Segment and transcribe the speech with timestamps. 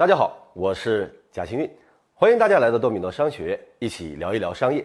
[0.00, 1.70] 大家好，我是贾新运，
[2.14, 4.82] 欢迎大家来到多米诺商学院，一起聊一聊商业。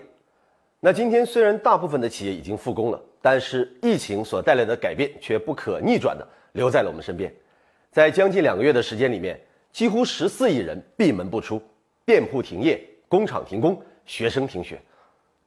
[0.81, 7.33] 那今天虽然大部分的企业已经复工了，但是疫情所带来的改变却不可逆转的留在了我们身边。
[7.94, 9.40] 在将近两个月的时间里面，
[9.72, 11.62] 几乎十四亿人闭门不出，
[12.05, 12.77] 店铺停业，
[13.08, 14.77] 工厂停工，学生停学，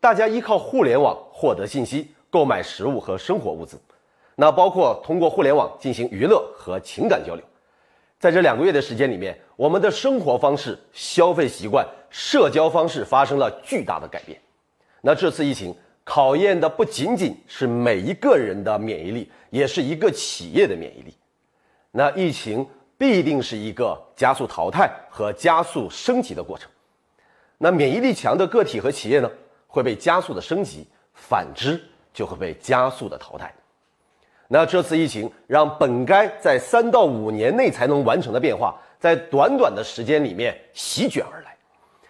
[0.01, 3.79] 大家依靠互联网获得信息，购买食物和生活物资，
[4.35, 7.45] 那包括通过互联网进行娱乐和情感交流。
[8.19, 14.37] 在这两个月的时间里面，我们的生活方式、消费习惯、社交方式发生了巨大的改变。
[15.01, 15.73] 那这次疫情
[16.03, 21.15] 考验的不仅仅是每一个人的免疫力，也是一个企业的免疫力。
[21.93, 26.69] 那疫情必定是一个加速淘汰和加速升级的过程。
[27.57, 29.31] 那免疫力强的个体和企业呢，
[29.69, 31.81] 会被加速的升级；反之，
[32.13, 33.55] 就会被加速的淘汰。
[34.51, 41.55] 那这次疫情让本该在三到五年内才能完成的变化，在短短的时间里面席卷而来，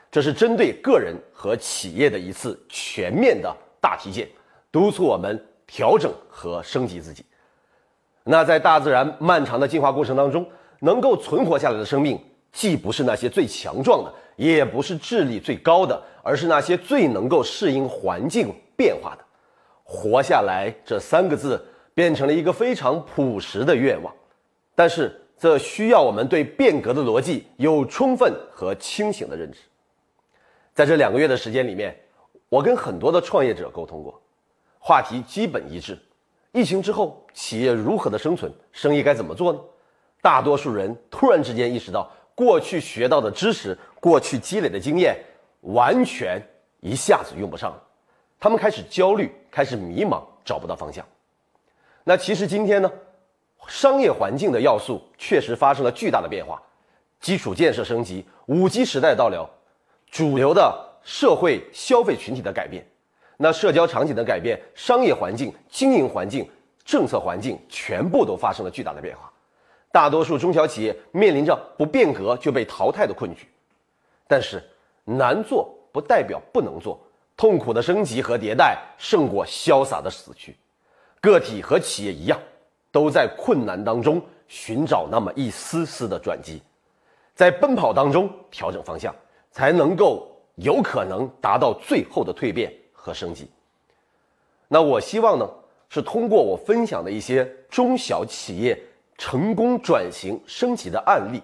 [0.09, 4.29] 这是针对个人和企业的一次全面的大体检，
[4.71, 7.25] 督促我们调整和升级自己。
[8.23, 10.49] 那在大自然漫长的进化过程当中，
[10.79, 12.17] 能够存活下来的生命，
[12.53, 19.25] 既不是那些最强壮的，也不是智力最高的，而是那些最能够适应环境变化的。
[19.83, 21.61] 活下来这三个字。
[21.99, 24.15] 变成了一个非常朴实的愿望，
[24.77, 29.59] 但是这需要我们对变革的逻辑有充分和清醒的认知。
[30.73, 31.99] 在这两个月的时间里面，
[32.49, 34.23] 我跟很多的创业者沟通过，
[34.79, 35.99] 话题基本一致：
[36.53, 39.59] 疫情之后，企业如何的生存，生意该怎么做呢？
[40.23, 45.17] 大多数人突然之间意识到，过去学到的知识、过去积累的经验，
[45.63, 46.41] 完全
[46.79, 47.83] 一下子用不上了。
[48.39, 51.05] 他们开始焦虑，开始迷茫，找不到方向。
[52.09, 52.91] 那其实今天呢，
[53.67, 56.59] 商业环境的要素确实发生了巨大的变化，
[57.21, 59.47] 基础建设升级，五 G 时代到了，
[60.11, 62.83] 主流的社会消费群体的改变，
[63.37, 66.51] 那社交场景的改变，商业环境、经营环境、
[66.83, 69.31] 政策环境全部都发生了巨大的变化，
[69.93, 73.47] 大多数中小企业面临着不变革就被淘汰的困局，
[74.27, 74.65] 但是
[75.05, 76.99] 难做不代表不能做，
[77.37, 80.57] 痛苦的升级和迭代胜过潇洒的死去。
[81.21, 82.39] 个体和企业一样，
[82.93, 86.63] 都在困难当中寻找那么一丝丝的转机，
[87.35, 89.15] 在奔跑当中调整方向，
[89.51, 93.51] 才能够有可能达到最后的蜕变和升级。
[94.69, 95.49] 那我希望呢，
[95.89, 98.79] 是通过我分享的一些中小企业
[99.17, 101.43] 成功转型升级的案例，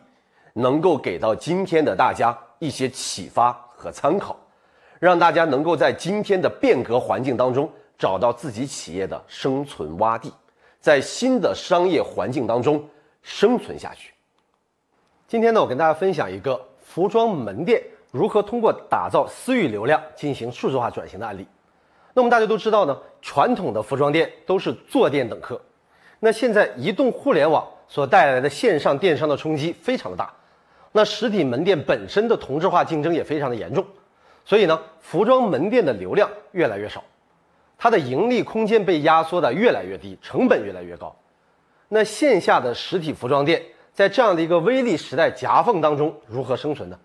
[0.52, 4.36] 能够给到今天的大家一些启发和参考，
[5.00, 7.68] 让大家能够在今天的变革环境当中。
[7.98, 10.32] 找到自己企业的生存洼地，
[10.80, 12.88] 在新的商业环境当中
[13.22, 14.12] 生存下去。
[15.26, 21.46] 今天呢，我跟大家分享一个服装门店如何通过打造私域流量进行数字化转型的案例。
[22.12, 25.60] 那么大家都知道呢，传统的服装店都是坐店等客，
[26.20, 30.32] 那现在移动互联网所带来的线上电商的冲击非常的大，
[30.92, 33.84] 那实体门店本身的同质化竞争也非常的严重，
[34.44, 37.02] 所以呢，服装门店的流量越来越少。
[37.76, 41.14] 它的盈利空间被压缩的越来越低，成本越来越高。
[41.88, 43.62] 那线下的实体服装店
[43.92, 46.98] 在这样的一个微利时代夹缝当中如何生存呢？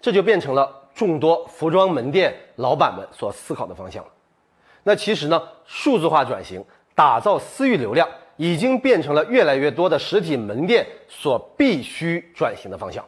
[0.00, 4.10] 这就变成了众多服装门店老板们所思考的方向了。
[4.82, 6.64] 那其实呢，数字化转型、
[6.94, 13.04] 打造私域流量，已经变成了越来越多的实体门店所必须转型的方向。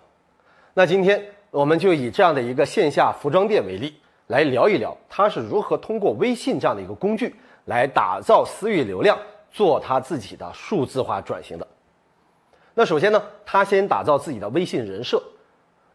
[0.75, 3.95] 那今天我们就以这样的一个线下服装店为例。
[4.33, 9.19] 来聊一聊，他是如何通过微信这样的一个工具来打造私域流量，
[9.51, 11.67] 做他自己的数字化转型的。
[12.73, 15.23] 那首先呢，他先打造自己的微信人设，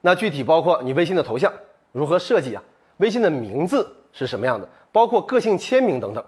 [0.01, 1.51] 那具体包括你微信的头像
[1.91, 2.61] 如何设计啊，
[2.97, 6.23] 微信的名字是什么样的，包括个性签名等等。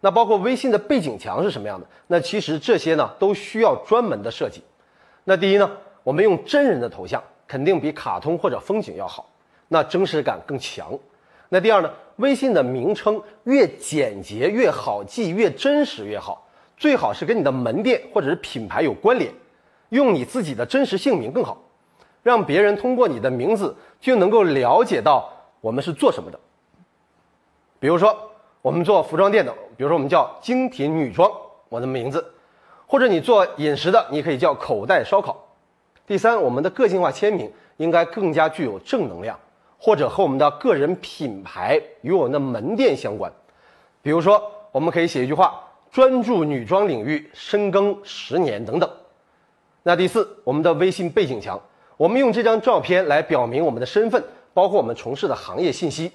[0.00, 1.86] 那包括微信的背景墙是什么样的？
[2.06, 4.62] 那其实这些呢都需要专门的设计。
[5.24, 5.70] 那第一呢，
[6.02, 9.28] 我们用真人的头像肯定比卡通或者风景要好，
[9.68, 10.98] 那真实感更强。
[11.52, 11.90] 那第二呢？
[12.16, 19.32] 微信的名称越简洁越好记，越真实越好，最好是跟你的门店或者是品牌有关联，
[19.88, 21.60] 用你自己的真实姓名更好，
[22.22, 25.28] 让别人通过你的名字就能够了解到
[25.60, 26.38] 我们是做什么的。
[27.80, 28.16] 比如说，
[28.62, 31.28] 我们做服装店的，比如说我们叫精品女装，
[31.68, 32.20] 我的名字；
[32.86, 35.48] 或者你做饮食的，你可以叫口袋烧烤。
[36.06, 39.36] 第三，我们的个性化签名应该更加具有正能量。
[39.80, 43.32] 或者和我们的个人品牌与我们的门店相关，
[44.02, 45.58] 比如说，我们可以写一句话：
[45.90, 48.88] 专注女装领域，深耕十年等等。
[49.82, 51.58] 那第四，我们的微信背景墙，
[51.96, 54.22] 我们用这张照片来表明我们的身份，
[54.52, 56.12] 包括我们从事的行业信息。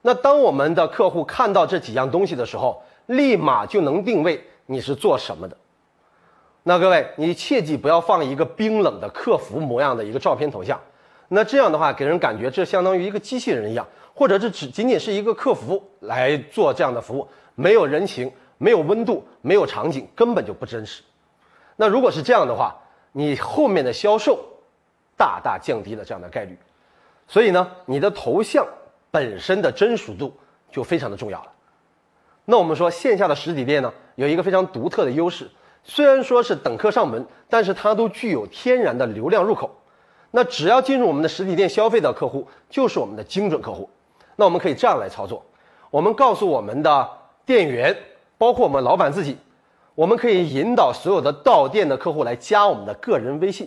[0.00, 5.54] 那当我们的客户看到这几样东西的时候，立马就能定位你是做什么的。
[6.62, 10.80] 那各位，你切记不要放一个冰冷的客服模样的一个照片头像，
[11.28, 21.02] 那这样的话给人感觉这相当于一个机器人一样，或者这只仅仅是一个客服来做这样的服务，没有人情，没有温度，没有场景，根本就不真实。
[21.76, 22.76] 那如果是这样的话，
[23.12, 24.38] 你后面的销售
[25.16, 26.56] 大大降低了这样的概率。
[27.26, 28.64] 所以呢，你的头像
[29.10, 30.32] 本身的真实度
[30.70, 31.52] 就非常的重要了。
[32.44, 35.50] 那我们说线下的实体店呢，有一个非常独特的优势。
[35.82, 39.74] 虽然说是等客上门，但是它都具有天然的流量入口。
[40.36, 43.88] 那只要进入我们的实体店消费的客户，就是我们的精准客户。
[44.36, 45.42] 那我们可以这样来操作：
[45.90, 47.08] 我们告诉我们的
[47.46, 47.96] 店员，
[48.36, 49.38] 包括我们老板自己，
[49.94, 53.66] 我们可以引导所有的到店的客户来加我们的个人微信。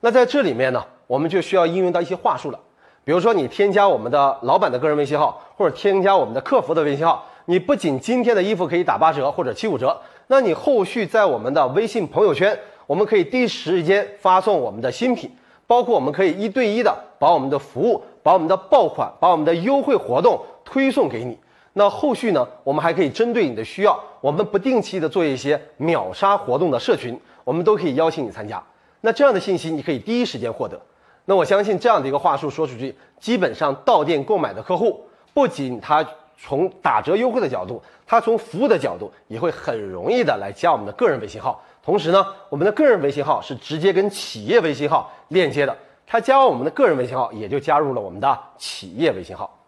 [0.00, 2.58] 那在这里面呢，我们就需要应用到一些话术了。
[3.04, 9.94] 比如说，你添加我们的老板的个人微信号，或者添加我们的客服的微信号，你不仅今天的衣服可以打八折或者七五折。
[10.28, 15.30] 那你后续在我们的微信朋友圈，我们可以第一时间发送我们的新品，
[15.68, 21.38] 包括我们可以一对一的把我们的服务、把我们的爆款、把我们的优惠活动推送给你。
[21.74, 28.60] 那后续呢，我们还可以针对你的需要，我们不定期的做一些秒杀活动的社群，我们都可以邀请你参加。
[29.02, 30.80] 那这样的信息你可以第一时间获得。
[31.26, 36.04] 那我相信这样的一个话术说出去，基本上到店购买的客户，不仅他。
[36.40, 41.60] 从打折优惠的角度，他从服务的角度也会很容易的来加我们的个人微信号。
[41.88, 45.74] 同时呢，我们的个人微信号是直接跟企业微信号链接的，
[46.06, 49.58] 他加完我们的个人微信号，也就加入了我们的企业微信号。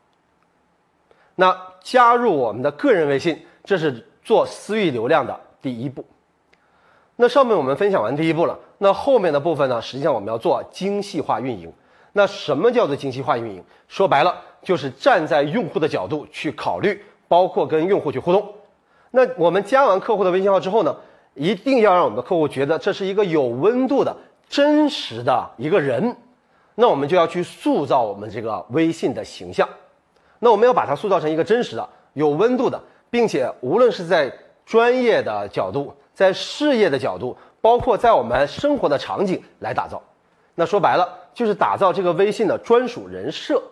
[1.35, 6.05] 那加入我们的个人微信，这是做私域流量的第一步。
[7.17, 11.73] 那上面我们分享完第一步了，那后面的部分呢，实际上我们要做精细化运营。
[12.13, 13.65] 那什么叫做精细化运营？
[13.89, 14.37] 说白了。
[14.63, 18.47] 就是站在用户的角度去考虑，包括跟用户去互动。
[19.11, 20.95] 那我们加完客户的微信号之后呢，
[21.41, 24.15] 一定要让我们的客户觉得这是一个有温度的
[24.47, 26.15] 真实的一个人。
[26.75, 29.67] 那我们就要去塑造我们这个微信的形象。
[30.39, 32.79] 那我们要把它塑造成一个真实的、有温度的，
[33.09, 34.31] 并且无论是在
[34.67, 40.03] 专业的角度、在事业的角度，包括在我们生活的场景来打造。
[40.55, 43.63] 那说白了，就是打造这个微信的专属人设。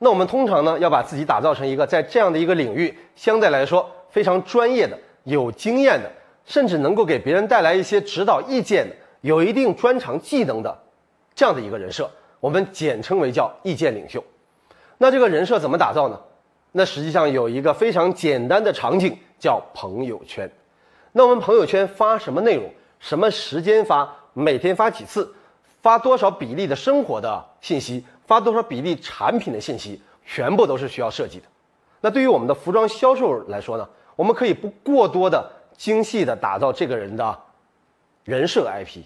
[0.00, 6.10] 那我们通常呢，要把自己打造成一个在这样的一个领域相对来说非常专业的、有经验的，
[6.50, 10.76] 甚至能够给别人带来一些指导意见的、有一定专长技能的
[11.32, 12.10] 这样的一个人设，
[12.40, 14.22] 我们简称为叫意见领袖。
[14.98, 16.18] 那这个人设怎么打造呢？
[16.72, 20.50] 那实际上有一个非常简单的场景叫朋友圈。
[21.12, 22.64] 那我们朋友圈发什么内容？
[22.98, 24.12] 什么时间发？
[24.32, 25.32] 每天发几次？
[25.80, 28.04] 发多少比例的生活的信息？
[28.26, 31.44] 发多少比例产品的信息，全部都是需要设计的。
[32.00, 35.48] 那对于我们的服装销售来说呢，我们可以不过多的
[35.80, 37.38] 精细的打造这个人的
[38.22, 39.00] 人设 IP，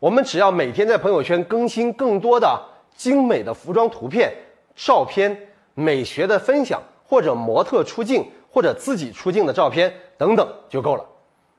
[0.00, 2.60] 我们只要每天在朋友圈更新更多的
[2.96, 4.34] 精美的服装图片、
[4.74, 5.40] 照片、
[5.74, 11.06] 美学的分享，或者模特出镜，或者自己出镜的照片等等就够了。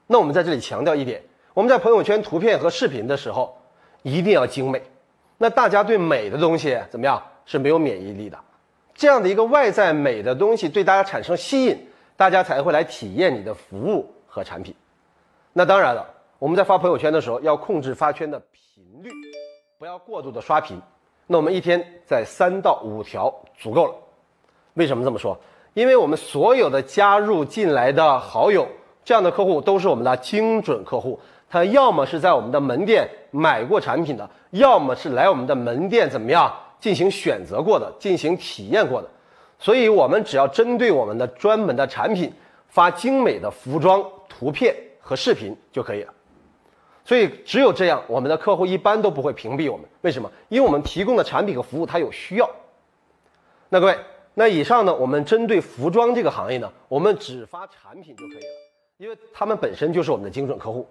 [0.06, 1.24] 那我们在这里强调一点，
[1.54, 3.58] 我们在朋友圈图片和视频的时候，
[4.02, 4.82] 一定要精美。
[5.38, 8.38] 那大家对美的东西怎么样是没有免疫力的，
[8.94, 11.88] 这样的一个外在美的东西对大家产生吸引，
[12.18, 14.74] 大家才会来体验你的服务和产品。
[15.52, 16.06] 那当然了，
[16.38, 19.10] 我们在发朋友圈的时候要控制发圈的频率，
[19.80, 20.80] 不要过度的刷屏。
[21.26, 23.96] 那我们一天在三到五条足够了。
[24.76, 25.38] 为什么这么说？
[25.74, 28.68] 因为我们所有的加入进来的好友，
[29.04, 31.20] 这样的客户都是我们的精准客户。
[31.50, 39.08] 他要么是在我们的门店买过产品的，要么是来我们的门店怎么样进行选择过的、进行体验过的，
[39.58, 42.32] 所以我们只要针对我们的专门的产品
[42.68, 46.14] 发精美的服装图片和视频就可以了。
[47.04, 49.86] 所以只有这样，我们的客户一般都不会屏蔽我们。
[50.02, 50.30] 为什么？
[50.50, 52.50] 因为我们提供的产品和服务他有需要。
[53.70, 53.98] 那各位，
[54.34, 58.46] 那以上呢，我们针对服装这个行业呢，我们只发产品就可以了，
[58.98, 60.88] 因为他们本身就是我们的精准客户。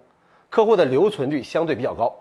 [0.49, 2.15] 客户的留存率相对比较高，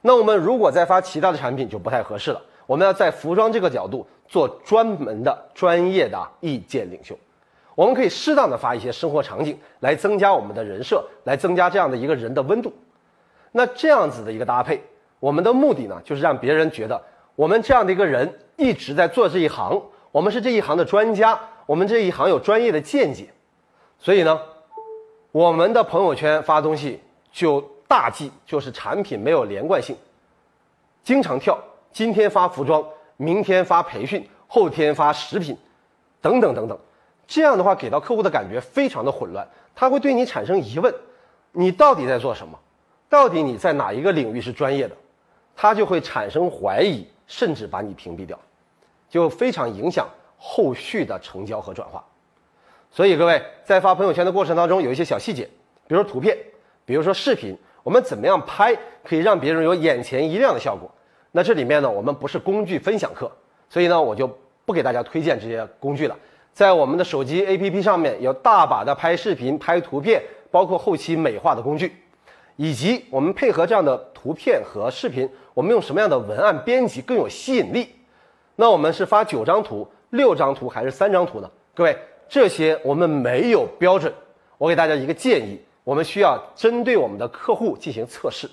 [0.00, 2.42] 那我们如果再发其他的产品就不太合适了。
[2.66, 7.16] 我们要在服装这个角度做专门的专业的意见领袖，
[7.80, 12.70] 我们可以适当的发一些生活场景来增加我们的人设，来增加这样的一个人的温度。
[13.52, 14.82] 那这样子的一个搭配，
[15.18, 17.02] 我们的目的呢，就是让别人觉得
[17.34, 19.82] 我们这样的一个人一直在做这一行，
[20.12, 23.30] 我们是这一行的专家，我们这一行有专业的见解。
[23.98, 24.38] 所以呢，
[25.32, 27.00] 我们的朋友圈发东西。
[27.32, 29.96] 就大忌就是产品没有连贯性。
[31.04, 31.56] 经常跳，
[31.92, 32.84] 今天发服装，
[33.16, 35.56] 明天发培训，后天发食品，
[36.20, 36.76] 等等等等。
[37.30, 40.92] 这样的话，给到客户的感觉非常的混乱，他会对你产生疑问：
[41.52, 42.58] 你到底在做什么？
[43.08, 44.96] 到底你在哪一个领域是专业的？
[45.54, 48.36] 他就会产生怀疑，甚至把你屏蔽掉，
[49.08, 50.08] 就非常影响
[50.38, 52.04] 后续的成交和转化。
[52.90, 55.48] 所以各位在发朋友圈的过程当中，有一些小细节，
[55.86, 56.36] 比如说图片，
[56.84, 60.90] 比如说视频，我们怎么样拍可以让别人有眼前一亮的效果？
[61.30, 63.30] 那这里面呢，我们不是工具分享课，
[63.68, 64.28] 所以呢，我就
[64.66, 66.16] 不给大家推荐这些工具了。
[66.52, 71.94] 在我们的手机 APP 上面有大把的拍视频、拍图片，包括后期美化的工具，
[72.56, 77.88] 以及我们配合这样的图片和视频，我们用什么样的文案编辑更有吸引力？
[78.56, 81.50] 那我们是发九张图、六张图还是三张图呢？
[81.74, 81.96] 各位，
[82.28, 84.12] 这些我们没有标准。
[84.58, 88.46] 我给大家一个建议，我们需要针对我们的客户进行测试。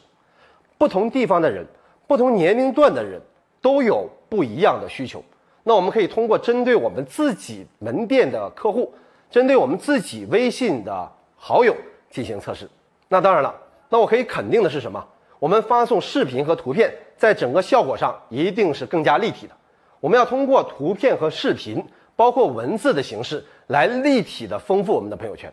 [0.78, 1.66] 不同地方的人、
[2.06, 3.20] 不同年龄段的人
[3.62, 5.22] 都有不一样的需求。
[5.68, 8.94] 那我们可以通过针对我们自己门店的客户，
[9.30, 11.76] 针对我们自己微信的好友
[12.10, 12.70] 进行测试。
[13.10, 13.54] 那当然了，
[13.90, 15.06] 那我可以肯定的是什么？
[15.40, 19.54] 我们发送视频和图片，在整个效果上一定是更加立体的。
[20.00, 25.52] 我们要通过图片和视频，包括文字的形式，来立体的丰富我们的朋友圈。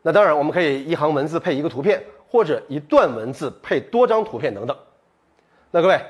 [0.00, 4.74] 那当然，我们可以一行文字配一个图片，或者一段文字配多张图片等等。
[5.70, 6.00] 那各位。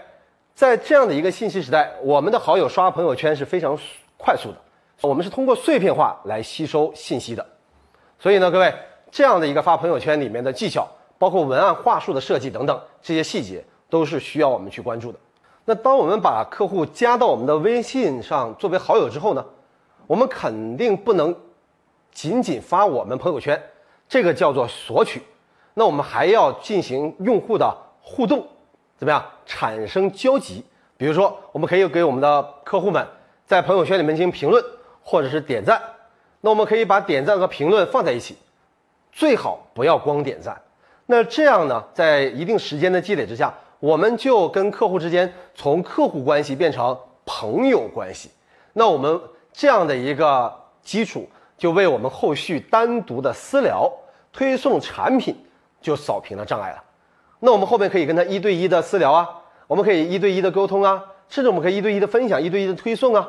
[0.59, 3.79] 在这样的一个信息时代，我们的好友刷朋友圈是非常
[4.17, 4.57] 快速的。
[5.03, 7.47] 我们是通过碎片化来吸收信息的，
[8.19, 8.75] 所以呢，各位
[9.09, 10.85] 这样的一个发朋友圈里面的技巧，
[11.17, 15.19] 包括文案话术的设计等等这些细节，都是需要我们去关注的。
[15.65, 19.47] 那当我们把客户加到我们的微信上作为好友之后呢，
[20.09, 21.33] 我们肯定不能
[22.11, 23.63] 仅仅发我们朋友圈，
[24.09, 25.23] 这个叫做索取。
[25.75, 27.73] 那我们还要进行用户的
[28.03, 28.45] 互动。
[28.99, 30.65] 怎么样产生交集？
[30.97, 33.07] 比如说，我们可以给我们的客户们
[33.47, 34.63] 在朋友圈里面进行评论，
[35.01, 35.81] 或者是点赞。
[36.41, 38.37] 那我们可以把点赞和评论放在一起，
[39.13, 40.61] 最好不要光点赞。
[41.07, 48.31] 那这样呢，在一定时间的积累之下，我们就跟客户之间从客户关系变成朋友关系。
[48.73, 49.21] 那我们
[49.53, 50.53] 这样的一个
[50.83, 53.89] 基础，就为我们后续单独的私聊、
[54.33, 55.37] 推送产品
[55.81, 56.85] 就扫平了障碍了。
[57.41, 59.29] 那我们后面可以跟他一对一的私聊啊，
[59.67, 63.29] 我们可以一对一的沟通啊，甚至我们可以一对一的分享、一对一的推送啊，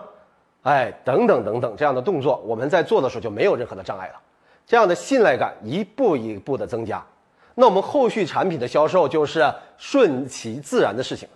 [0.63, 4.15] 哎，等等等等这样的动作，我们在做的时候就没有任何的障碍了，
[4.65, 7.05] 这样的信赖感一步一步的增加，
[7.55, 11.29] 那我们后续产品的销售就是顺其自然的事情。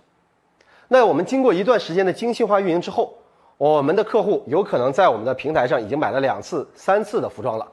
[0.88, 3.14] 那我们经过一段时间的精细化运营之后，
[3.56, 7.66] 我们的客户有可能在我们的平台上已经买了两次、三次的服装了。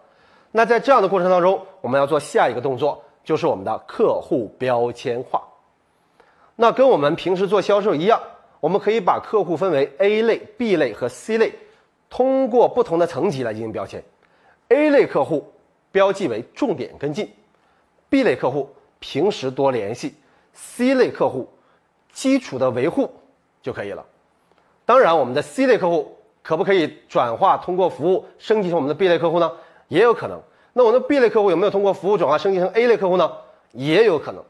[0.52, 3.04] 那在这样的过程当中，我们要做下一个动作。
[3.24, 5.42] 就是我们的客户标签化，
[6.56, 8.20] 那跟我们平时做销售一样，
[8.60, 11.54] 我们可以把客户分为 A 类、B 类和 C 类，
[12.10, 14.04] 通过不同的层级来进行标签。
[14.70, 15.54] A 类客户
[15.92, 17.32] 标记为重点跟进
[18.10, 20.16] ，B 类客户平时多联系
[20.54, 21.48] ，C 类客户
[22.12, 23.12] 基础的维护
[23.62, 24.06] 就可以了。
[24.86, 29.52] 当然，我们的 C 类客户可不可以转化通过服务升级成我们的 B 类客户呢？
[29.88, 30.42] 也有可能。
[30.74, 33.32] 那我的 B 类客户有没有通过服务转化升级成 A 类客户呢？
[33.72, 34.44] 也有可能，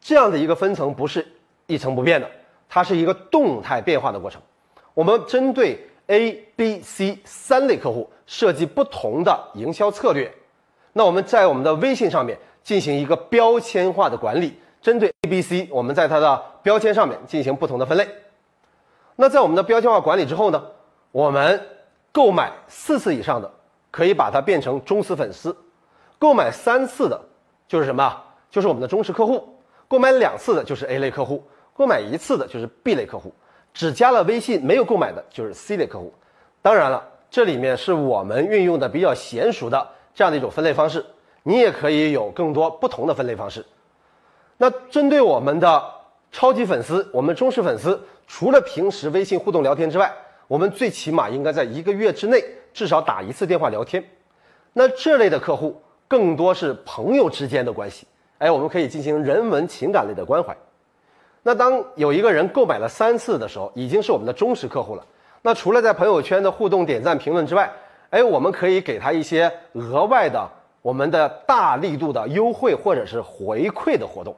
[0.00, 1.26] 这样的一个分层不是
[1.66, 2.30] 一成不变的，
[2.68, 4.40] 它是一个动态变化的过程。
[4.94, 10.32] 我们针对 A、B、C 三类客户设计不同的营销策略。
[10.92, 18.08] 那我们在我们的微信上面进行一个标签化的管理，针对 A、B、C，我们在它的标签上面进行不同的分类。
[19.16, 20.62] 那在我们的标签化管理之后呢，
[21.12, 21.66] 我们
[22.12, 23.50] 购买四次以上的。
[23.90, 25.56] 可以把它变成忠实粉丝，
[26.18, 27.20] 购买三次的，
[27.66, 28.22] 就是什么？
[28.50, 29.38] 就是我们的忠实客户；
[29.88, 31.38] 购买两次的，就是 A 类客户；
[31.74, 33.30] 购买一次的，就是 B 类客户；
[33.74, 36.12] 只加了微信没有购买的，就是 C 类客户。
[36.62, 41.04] 当然了，这里面是我们运用的比较娴熟的这样的一种分类方式，
[41.42, 43.64] 你也可以有更多不同的分类方式。
[44.56, 45.82] 那针对我们的
[46.32, 50.12] 超级粉丝，我们忠实粉丝，除了平时微信互动聊天之外，
[50.46, 52.42] 我们最起码应该在一个月之内。
[52.72, 54.04] 至少打一次电话聊天，
[54.72, 58.06] 那这类的客户更多是朋友之间的关系，
[58.38, 60.56] 哎，我们可以进行人文情感类的关怀。
[61.42, 65.04] 那当有一个人购买了三次的时候，已经是我们的忠实客户了。
[65.42, 67.70] 那除了在朋友圈的互动、点赞、评论之外，
[68.10, 70.48] 哎，我们可以给他一些额外的
[70.82, 74.34] 我们的大力度的优惠或者是回馈的活动，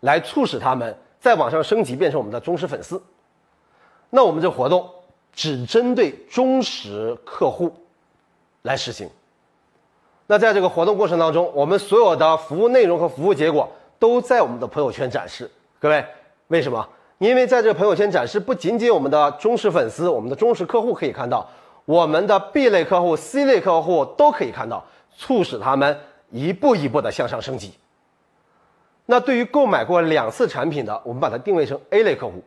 [0.00, 3.02] 来促使他们在网上升级变成我们的忠实粉丝。
[4.10, 4.88] 那我们这活动。
[5.34, 7.70] 只针对忠实客户
[8.62, 9.08] 来实行。
[10.26, 15.50] 那在这个活动过程当中，我们所有的服务内容和服务结果都在我们的朋友圈展示。
[15.78, 16.04] 各位，
[16.48, 16.88] 为什么？
[17.18, 21.48] 因为在这个朋友圈展示，不仅仅我们的忠实粉丝、我们的忠实客户可以看到，
[21.84, 24.84] 我们的 B 类客户、C 类客户都可以看到，
[25.16, 25.98] 促使他们
[26.30, 27.74] 一步一步的向上升级。
[29.06, 32.42] 那对于购买过两次产品的，我们把它定位成 A 类客户，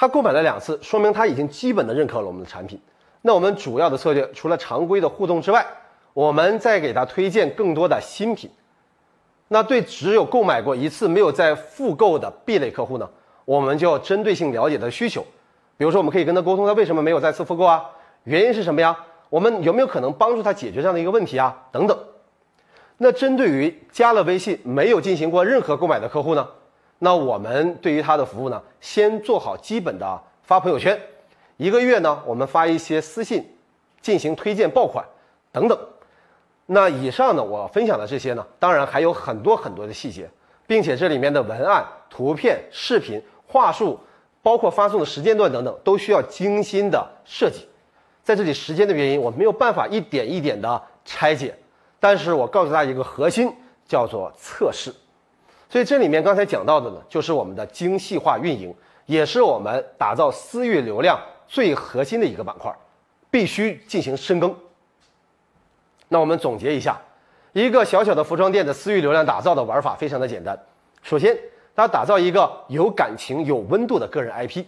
[0.00, 2.80] 他购买了两次，说明他已经基本的认可了我们的产品。
[3.20, 5.66] 那我们主要的策略除了常规的互动之外，
[6.14, 8.50] 我们再给他推荐更多的新品。
[9.48, 13.06] 那对只有购买过一次没有再复购的 B 类客户呢，
[13.44, 15.22] 我们就要针对性了解他的需求。
[15.76, 17.84] 比如说，我们可以跟他沟通，他为什么没有再次复购啊？
[18.24, 18.96] 原因是什么呀？
[19.28, 21.54] 我们有没有可能帮助他解决这样的一个问题啊？
[21.70, 21.98] 等等。
[22.96, 26.48] 那针对于加了微信没有进行过任何购买的客户呢？
[27.02, 31.00] 那我们对于他的服务呢，先做好基本的发朋友圈，
[31.56, 33.42] 一个月呢，我们发一些私信，
[34.02, 35.02] 进行推荐爆款
[35.50, 35.78] 等等。
[36.66, 40.28] 那以上呢，我分享的这些呢，当然还有很多很多的细节，
[40.66, 43.98] 并且这里面的文案、图片、视频、话术，
[44.42, 47.66] 包括发送的时间段等等，都需要精心的设计。
[48.22, 51.56] 在这里时间的原因，我没有办法一点一点的拆解。
[51.98, 53.50] 但是我告诉大家一个核心，
[53.88, 54.92] 叫做测试。
[55.70, 58.74] 所以这里面刚才讲到的呢，就是我们的精细化运营，
[59.06, 62.70] 也是我们打造私域流量最核心的一个板块，
[63.30, 64.54] 必须进行深耕。
[66.08, 67.00] 那我们总结一下，
[67.52, 70.58] 一个小小的服装店的私域流量打造的玩法非常的简单。
[71.02, 71.38] 首先，
[71.74, 74.64] 它打造一个有感情、有温度的个人 IP。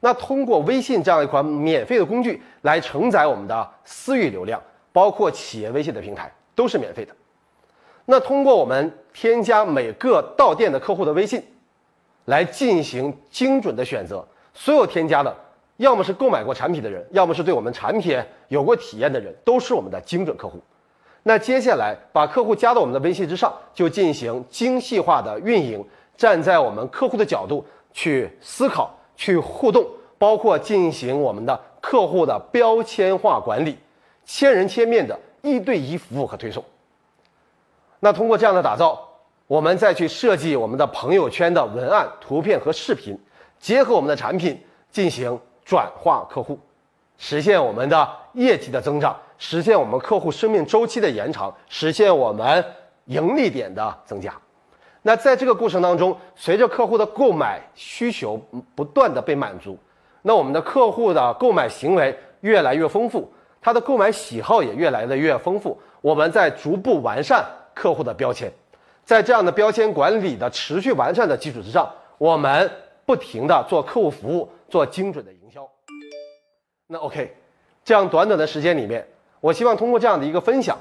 [0.00, 4.60] 那通过微信这样一款免费的工具来承载我们的私域流量，
[4.92, 6.32] 包括企业微信的平台。
[6.56, 7.14] 都是免费的。
[8.06, 11.42] 那通过我们添加每个到店的客户的微信，
[12.26, 14.22] 来进行精准的选择。
[14.52, 15.34] 所有添加的，
[15.78, 20.60] 要么是购买过产品的人，要么是对我们产品有过体验的人，都是我们的精准客户。
[21.22, 25.82] 那接下来把客户加到我们的微信之上，就进行精细化的运营，
[26.14, 29.82] 站在我们客户的角度去思考、去互动，
[30.18, 33.78] 包括进行我们的客户的标签化管理，
[34.26, 35.18] 千人千面的。
[35.40, 36.62] 一对一服务和推送。
[38.06, 38.96] 那通过这样的打造，
[39.48, 43.18] 我们再去设计我们的朋友圈的文案、图片和视频，
[43.58, 44.56] 结合我们的产品
[44.92, 46.56] 进行转化客户，
[47.18, 52.64] 实现我们的业绩的增长，实现我们客户生命周期的延长，实现我们
[53.06, 54.32] 盈利点的增加。
[55.02, 58.40] 那在这个过程当中，随着客户的购买需求
[58.76, 59.76] 不断的被满足，
[60.22, 63.28] 那我们的客户的购买行为越来越丰富。
[63.60, 67.44] 他的购买喜好也越来的越丰富，我们在逐步完善
[67.76, 68.50] 客户的标签，
[69.04, 71.86] 在这样的标签管理的持续完善的基础之上，
[72.16, 72.70] 我们
[73.04, 75.68] 不停的做客户服务，做精准的营销。
[76.86, 77.36] 那 OK，
[77.84, 79.06] 这样短短的时间里面，
[79.40, 80.78] 我希望通过这样的一个分享，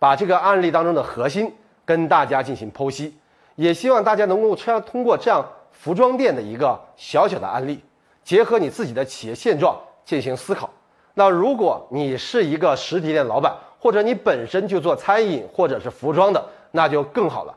[0.00, 3.16] 把这个案例当中的核心跟大家进行剖析，
[3.54, 7.80] 也希望大家能够穿通过这样服装店的一个小小的案例，
[8.24, 10.68] 结合你自己的企业现状进行思考。
[11.14, 16.40] 那如果你是一个实体店老板，或者你本身就做餐饮或者是服装的，
[16.70, 17.52] 那就更好了。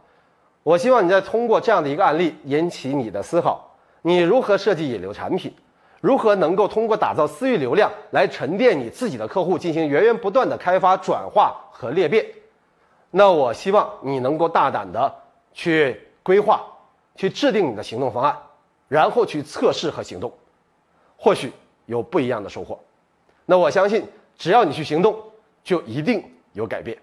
[0.64, 3.64] 我希望你再通过这样的一个案例引起你的思考：
[4.02, 5.54] 你如何设计引流产品？
[6.02, 12.26] 如何能够通过打造私域流量来沉淀你自己的客户，进行源源不断的开发、转化和裂变？
[13.12, 15.14] 那我希望你能够大胆的
[15.54, 16.64] 去规划、
[17.16, 18.36] 去制定你的行动方案，
[18.88, 20.34] 然后去测试和行动，
[21.16, 21.54] 或许
[21.86, 22.80] 有不一样的收获。
[23.46, 24.04] 那我相信，
[24.36, 25.16] 只要你去行动，
[25.66, 26.24] 就一定
[26.54, 26.98] 有改变。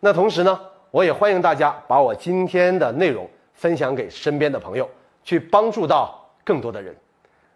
[0.00, 4.90] 那同时呢，我也欢迎大家把我今天的内容分享给身边的朋友，
[5.22, 6.96] 去帮助到更多的人。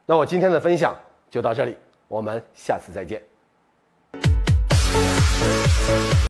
[0.06, 0.94] 那我今天的分享
[1.28, 3.27] 就到这里，我们下次再见。